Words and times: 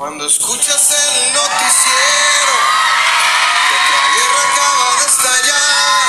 Cuando 0.00 0.24
escuchas 0.24 0.92
el 0.92 1.34
noticiero 1.34 2.54
que 3.68 3.74
otra 3.76 4.00
guerra 4.16 4.42
acaba 4.50 4.96
de 4.96 5.04
estallar, 5.10 6.08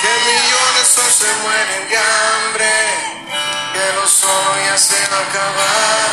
que 0.00 0.12
millones 0.30 0.88
hoy 0.96 1.10
se 1.10 1.30
mueren 1.42 1.88
de 1.88 1.96
hambre, 1.98 2.70
que 3.72 3.82
lo 3.96 4.06
solo 4.06 4.50
ya 4.64 4.78
se 4.78 4.94
va 5.08 5.18
a 5.18 5.22
acabar, 5.26 6.08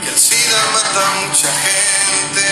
que 0.00 0.08
el 0.08 0.18
SIDA 0.18 0.58
mata 0.72 1.06
a 1.06 1.10
mucha 1.26 1.52
gente, 1.52 2.48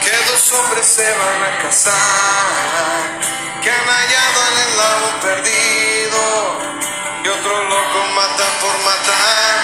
que 0.00 0.32
dos 0.32 0.52
hombres 0.52 0.86
se 0.86 1.12
van 1.12 1.42
a 1.42 1.58
casar, 1.58 3.20
que 3.62 3.70
han 3.70 3.86
hallado 3.86 4.42
al 4.48 4.58
eslavo 4.64 5.08
perdido 5.20 6.22
y 7.22 7.28
otro 7.28 7.64
loco 7.64 7.98
mata 8.14 8.44
por 8.62 8.78
matar. 8.78 9.55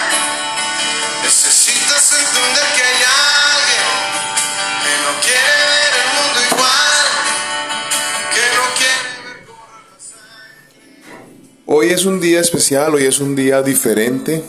Hoy 11.75 11.89
es 11.89 12.05
un 12.05 12.21
día 12.21 12.39
especial, 12.41 12.95
hoy 12.95 13.05
es 13.07 13.19
un 13.19 13.35
día 13.35 13.63
diferente. 13.63 14.45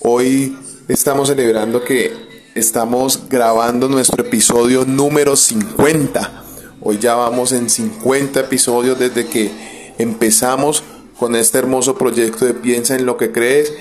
Hoy 0.00 0.54
estamos 0.86 1.28
celebrando 1.28 1.82
que 1.82 2.12
estamos 2.54 3.28
grabando 3.28 3.88
nuestro 3.88 4.22
episodio 4.22 4.84
número 4.84 5.34
50. 5.34 6.44
Hoy 6.82 6.98
ya 6.98 7.14
vamos 7.14 7.52
en 7.52 7.70
50 7.70 8.38
episodios 8.40 8.98
desde 8.98 9.26
que 9.28 9.50
empezamos 9.96 10.82
con 11.18 11.34
este 11.36 11.56
hermoso 11.58 11.96
proyecto 11.96 12.44
de 12.44 12.52
Piensa 12.52 12.96
en 12.96 13.06
lo 13.06 13.16
que 13.16 13.32
crees 13.32 13.72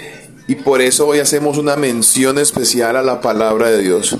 y 0.49 0.55
por 0.55 0.81
eso 0.81 1.05
hoy 1.05 1.20
hacemos 1.20 1.59
una 1.59 1.76
mención 1.76 2.39
especial 2.39 2.98
a 2.98 3.03
la 3.03 3.21
palabra 3.21 3.70
de 3.70 3.84
Dios. 3.84 4.17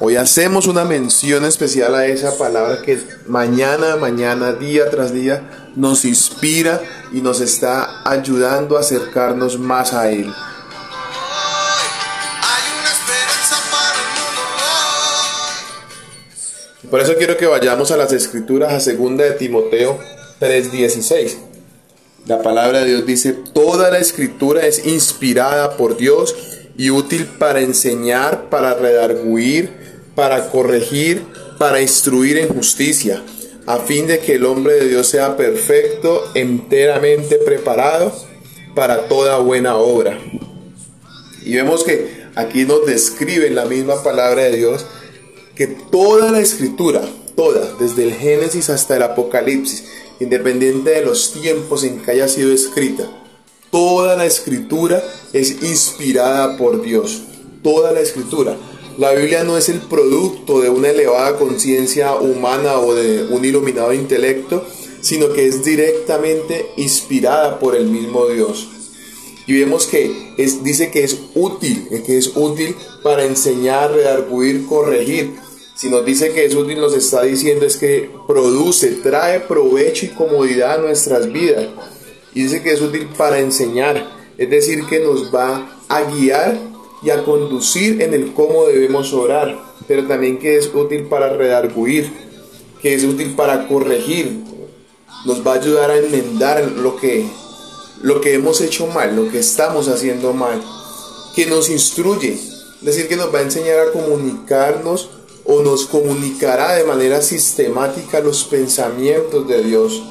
Hoy 0.00 0.16
hacemos 0.16 0.66
una 0.66 0.86
mención 0.86 1.44
especial 1.44 1.94
a 1.94 2.06
esa 2.06 2.38
palabra 2.38 2.80
que 2.80 2.98
mañana, 3.26 3.96
mañana, 3.96 4.54
día 4.54 4.88
tras 4.88 5.12
día 5.12 5.70
nos 5.76 6.06
inspira 6.06 6.80
y 7.12 7.20
nos 7.20 7.42
está 7.42 8.00
ayudando 8.10 8.78
a 8.78 8.80
acercarnos 8.80 9.58
más 9.58 9.92
a 9.92 10.10
Él. 10.10 10.32
Por 16.90 17.02
eso 17.02 17.16
quiero 17.18 17.36
que 17.36 17.44
vayamos 17.44 17.90
a 17.90 17.98
las 17.98 18.14
escrituras, 18.14 18.72
a 18.72 18.80
segunda 18.80 19.24
de 19.24 19.32
Timoteo 19.32 19.98
3:16. 20.40 21.55
La 22.26 22.42
palabra 22.42 22.80
de 22.80 22.86
Dios 22.86 23.06
dice, 23.06 23.32
toda 23.32 23.88
la 23.88 23.98
escritura 23.98 24.66
es 24.66 24.84
inspirada 24.84 25.76
por 25.76 25.96
Dios 25.96 26.34
y 26.76 26.90
útil 26.90 27.24
para 27.24 27.60
enseñar, 27.60 28.50
para 28.50 28.74
redarguir, 28.74 29.70
para 30.16 30.50
corregir, 30.50 31.22
para 31.56 31.80
instruir 31.80 32.38
en 32.38 32.48
justicia, 32.48 33.22
a 33.66 33.78
fin 33.78 34.08
de 34.08 34.18
que 34.18 34.34
el 34.34 34.44
hombre 34.44 34.74
de 34.74 34.88
Dios 34.88 35.06
sea 35.06 35.36
perfecto, 35.36 36.24
enteramente 36.34 37.36
preparado 37.36 38.12
para 38.74 39.06
toda 39.06 39.38
buena 39.38 39.76
obra. 39.76 40.18
Y 41.44 41.54
vemos 41.54 41.84
que 41.84 42.24
aquí 42.34 42.64
nos 42.64 42.86
describe 42.86 43.50
la 43.50 43.66
misma 43.66 44.02
palabra 44.02 44.42
de 44.42 44.56
Dios 44.56 44.84
que 45.54 45.68
toda 45.68 46.32
la 46.32 46.40
escritura, 46.40 47.02
toda, 47.36 47.74
desde 47.78 48.04
el 48.04 48.14
Génesis 48.14 48.70
hasta 48.70 48.96
el 48.96 49.02
Apocalipsis, 49.02 49.84
independiente 50.18 50.90
de 50.90 51.02
los 51.02 51.32
tiempos 51.32 51.84
en 51.84 52.00
que 52.00 52.12
haya 52.12 52.28
sido 52.28 52.52
escrita, 52.52 53.08
toda 53.70 54.16
la 54.16 54.24
escritura 54.24 55.04
es 55.32 55.62
inspirada 55.62 56.56
por 56.56 56.82
Dios. 56.82 57.22
Toda 57.62 57.92
la 57.92 58.00
escritura. 58.00 58.56
La 58.98 59.12
Biblia 59.12 59.44
no 59.44 59.58
es 59.58 59.68
el 59.68 59.80
producto 59.80 60.60
de 60.60 60.70
una 60.70 60.88
elevada 60.88 61.36
conciencia 61.36 62.14
humana 62.14 62.78
o 62.78 62.94
de 62.94 63.24
un 63.24 63.44
iluminado 63.44 63.92
intelecto, 63.92 64.64
sino 65.02 65.32
que 65.32 65.46
es 65.46 65.64
directamente 65.64 66.70
inspirada 66.76 67.58
por 67.58 67.76
el 67.76 67.86
mismo 67.86 68.26
Dios. 68.26 68.68
Y 69.46 69.60
vemos 69.60 69.86
que 69.86 70.32
es, 70.38 70.64
dice 70.64 70.90
que 70.90 71.04
es 71.04 71.18
útil, 71.34 71.86
que 72.04 72.18
es 72.18 72.32
útil 72.34 72.74
para 73.02 73.24
enseñar, 73.24 73.92
redarguir, 73.92 74.66
corregir. 74.66 75.34
Si 75.76 75.90
nos 75.90 76.06
dice 76.06 76.32
que 76.32 76.46
es 76.46 76.54
útil, 76.54 76.80
nos 76.80 76.94
está 76.94 77.22
diciendo 77.22 77.66
es 77.66 77.76
que 77.76 78.10
produce, 78.26 78.92
trae 79.02 79.40
provecho 79.40 80.06
y 80.06 80.08
comodidad 80.08 80.76
a 80.76 80.78
nuestras 80.78 81.30
vidas. 81.30 81.66
Y 82.34 82.44
dice 82.44 82.62
que 82.62 82.72
es 82.72 82.80
útil 82.80 83.10
para 83.16 83.40
enseñar, 83.40 84.08
es 84.38 84.48
decir, 84.48 84.86
que 84.86 85.00
nos 85.00 85.34
va 85.34 85.78
a 85.88 86.02
guiar 86.04 86.58
y 87.02 87.10
a 87.10 87.22
conducir 87.24 88.00
en 88.00 88.14
el 88.14 88.32
cómo 88.32 88.64
debemos 88.64 89.12
orar, 89.12 89.58
pero 89.86 90.06
también 90.06 90.38
que 90.38 90.56
es 90.56 90.70
útil 90.74 91.02
para 91.08 91.36
redarguir, 91.36 92.10
que 92.80 92.94
es 92.94 93.04
útil 93.04 93.34
para 93.34 93.68
corregir, 93.68 94.44
nos 95.26 95.46
va 95.46 95.52
a 95.52 95.56
ayudar 95.56 95.90
a 95.90 95.98
enmendar 95.98 96.72
lo 96.72 96.96
que, 96.96 97.26
lo 98.00 98.22
que 98.22 98.32
hemos 98.32 98.62
hecho 98.62 98.86
mal, 98.86 99.14
lo 99.14 99.30
que 99.30 99.40
estamos 99.40 99.88
haciendo 99.88 100.32
mal, 100.32 100.62
que 101.34 101.44
nos 101.44 101.68
instruye, 101.68 102.32
es 102.32 102.82
decir, 102.82 103.08
que 103.08 103.16
nos 103.16 103.34
va 103.34 103.40
a 103.40 103.42
enseñar 103.42 103.78
a 103.78 103.92
comunicarnos 103.92 105.10
o 105.46 105.62
nos 105.62 105.86
comunicará 105.86 106.74
de 106.74 106.84
manera 106.84 107.22
sistemática 107.22 108.20
los 108.20 108.44
pensamientos 108.44 109.46
de 109.48 109.62
Dios. 109.62 110.02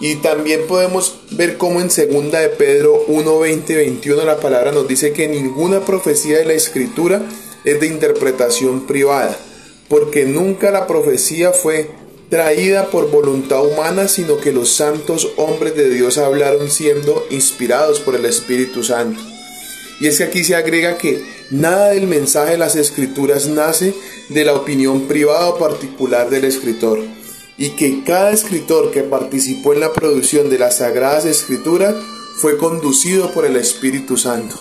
Y 0.00 0.16
también 0.16 0.66
podemos 0.68 1.18
ver 1.32 1.56
cómo 1.56 1.80
en 1.80 1.90
segunda 1.90 2.40
de 2.40 2.48
Pedro 2.50 3.04
1, 3.08 3.38
20 3.38 3.76
21 3.76 4.24
la 4.24 4.38
palabra 4.38 4.72
nos 4.72 4.86
dice 4.86 5.12
que 5.12 5.28
ninguna 5.28 5.80
profecía 5.80 6.38
de 6.38 6.44
la 6.44 6.52
escritura 6.52 7.22
es 7.64 7.80
de 7.80 7.86
interpretación 7.86 8.86
privada, 8.86 9.36
porque 9.88 10.24
nunca 10.24 10.70
la 10.70 10.86
profecía 10.86 11.52
fue 11.52 11.90
traída 12.30 12.90
por 12.90 13.10
voluntad 13.10 13.64
humana, 13.64 14.06
sino 14.06 14.38
que 14.38 14.52
los 14.52 14.70
santos 14.70 15.32
hombres 15.36 15.74
de 15.74 15.88
Dios 15.90 16.18
hablaron 16.18 16.70
siendo 16.70 17.26
inspirados 17.30 18.00
por 18.00 18.14
el 18.14 18.24
Espíritu 18.24 18.84
Santo. 18.84 19.20
Y 20.00 20.06
es 20.06 20.18
que 20.18 20.24
aquí 20.24 20.44
se 20.44 20.54
agrega 20.54 20.98
que 20.98 21.22
nada 21.50 21.90
del 21.90 22.06
mensaje 22.06 22.52
de 22.52 22.58
las 22.58 22.76
escrituras 22.76 23.46
nace 23.48 23.94
de 24.28 24.44
la 24.44 24.54
opinión 24.54 25.08
privada 25.08 25.48
o 25.48 25.58
particular 25.58 26.30
del 26.30 26.44
escritor, 26.44 27.00
y 27.56 27.70
que 27.70 28.04
cada 28.04 28.30
escritor 28.30 28.92
que 28.92 29.02
participó 29.02 29.72
en 29.72 29.80
la 29.80 29.92
producción 29.92 30.48
de 30.48 30.58
las 30.58 30.78
sagradas 30.78 31.24
escrituras 31.24 31.94
fue 32.36 32.56
conducido 32.56 33.32
por 33.32 33.44
el 33.44 33.56
Espíritu 33.56 34.16
Santo. 34.16 34.56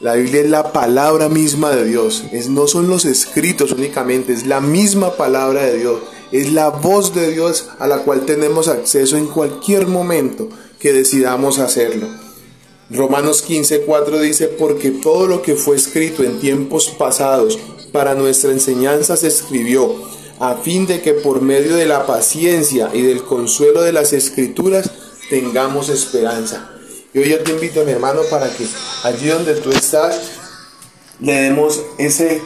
La 0.00 0.14
Biblia 0.14 0.40
es 0.40 0.48
la 0.48 0.72
palabra 0.72 1.28
misma 1.28 1.76
de 1.76 1.84
Dios, 1.84 2.24
es, 2.32 2.48
no 2.48 2.66
son 2.66 2.88
los 2.88 3.04
escritos 3.04 3.72
únicamente, 3.72 4.32
es 4.32 4.46
la 4.46 4.62
misma 4.62 5.16
palabra 5.16 5.66
de 5.66 5.76
Dios, 5.76 6.00
es 6.32 6.52
la 6.52 6.70
voz 6.70 7.14
de 7.14 7.30
Dios 7.30 7.68
a 7.78 7.86
la 7.86 7.98
cual 7.98 8.24
tenemos 8.24 8.68
acceso 8.68 9.18
en 9.18 9.26
cualquier 9.26 9.86
momento 9.86 10.48
que 10.78 10.94
decidamos 10.94 11.58
hacerlo. 11.58 12.08
Romanos 12.90 13.44
15:4 13.46 14.18
dice, 14.20 14.48
porque 14.48 14.90
todo 14.90 15.28
lo 15.28 15.42
que 15.42 15.54
fue 15.54 15.76
escrito 15.76 16.24
en 16.24 16.40
tiempos 16.40 16.88
pasados 16.98 17.56
para 17.92 18.16
nuestra 18.16 18.50
enseñanza 18.50 19.16
se 19.16 19.28
escribió, 19.28 19.94
a 20.40 20.56
fin 20.56 20.86
de 20.86 21.00
que 21.00 21.14
por 21.14 21.40
medio 21.40 21.76
de 21.76 21.86
la 21.86 22.06
paciencia 22.06 22.90
y 22.92 23.02
del 23.02 23.22
consuelo 23.22 23.82
de 23.82 23.92
las 23.92 24.12
escrituras 24.12 24.90
tengamos 25.28 25.88
esperanza. 25.88 26.72
Y 27.14 27.20
hoy 27.20 27.30
yo 27.30 27.40
te 27.40 27.52
invito, 27.52 27.84
mi 27.84 27.92
hermano, 27.92 28.22
para 28.28 28.48
que 28.48 28.66
allí 29.04 29.28
donde 29.28 29.54
tú 29.54 29.70
estás, 29.70 30.20
le 31.20 31.34
demos 31.34 31.80
ese, 31.98 32.42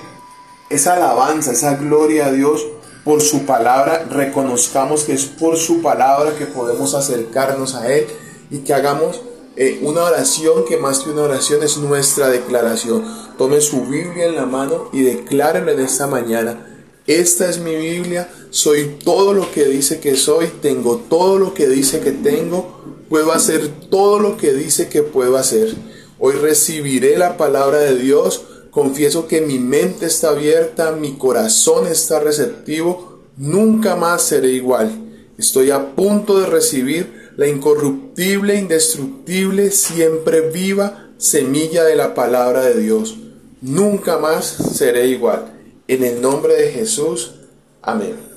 esa 0.69 0.95
alabanza, 0.95 1.53
esa 1.53 1.77
gloria 1.77 2.27
a 2.27 2.33
Dios 2.33 2.67
por 3.03 3.23
su 3.23 3.47
palabra, 3.47 4.07
reconozcamos 4.11 5.05
que 5.05 5.15
es 5.15 5.25
por 5.25 5.57
su 5.57 5.81
palabra 5.81 6.35
que 6.37 6.47
podemos 6.47 6.95
acercarnos 6.95 7.75
a 7.75 7.91
Él 7.91 8.07
y 8.51 8.59
que 8.59 8.75
hagamos 8.75 9.21
eh, 9.57 9.79
una 9.83 10.03
oración 10.03 10.65
que 10.65 10.77
más 10.77 11.01
que 11.01 11.11
una 11.11 11.23
oración 11.23 11.63
es 11.63 11.77
nuestra 11.77 12.29
declaración. 12.29 13.05
Tome 13.39 13.61
su 13.61 13.83
Biblia 13.83 14.27
en 14.27 14.35
la 14.35 14.47
mano 14.47 14.89
y 14.93 15.03
declárelo 15.03 15.71
en 15.71 15.81
esta 15.81 16.07
mañana. 16.07 16.75
Esta 17.07 17.51
es 17.51 17.59
mi 17.59 17.77
Biblia, 17.77 18.31
soy 18.51 18.97
todo 19.05 19.35
lo 19.35 19.51
que 19.53 19.67
dice 19.67 20.01
que 20.01 20.17
soy, 20.17 20.47
tengo 20.63 21.03
todo 21.09 21.39
lo 21.39 21.53
que 21.53 21.69
dice 21.69 22.01
que 22.01 22.13
tengo, 22.13 22.81
puedo 23.11 23.33
hacer 23.33 23.69
todo 23.91 24.19
lo 24.19 24.39
que 24.39 24.55
dice 24.55 24.89
que 24.89 25.03
puedo 25.03 25.37
hacer. 25.37 25.75
Hoy 26.19 26.35
recibiré 26.35 27.19
la 27.19 27.37
palabra 27.37 27.79
de 27.79 27.97
Dios, 27.97 28.45
confieso 28.71 29.29
que 29.29 29.43
mi 29.43 29.59
mente 29.59 30.07
está 30.07 30.31
abierta, 30.31 30.93
mi 30.93 31.19
corazón 31.19 31.87
está 31.87 32.21
receptivo, 32.21 33.21
nunca 33.37 33.97
más 33.97 34.23
seré 34.23 34.53
igual. 34.53 34.91
Estoy 35.37 35.71
a 35.73 35.95
punto 35.95 36.39
de 36.39 36.47
recibir 36.47 37.24
la 37.37 37.47
incorruptible, 37.47 38.57
indestructible, 38.57 39.71
siempre 39.71 40.51
viva 40.51 41.11
semilla 41.19 41.85
de 41.85 41.97
la 41.97 42.15
palabra 42.15 42.63
de 42.63 42.81
Dios. 42.81 43.17
Nunca 43.61 44.19
más 44.19 44.45
seré 44.45 45.07
igual. 45.09 45.53
En 45.89 46.05
el 46.05 46.21
nombre 46.21 46.55
de 46.55 46.71
Jesús. 46.71 47.33
Amén. 47.83 48.34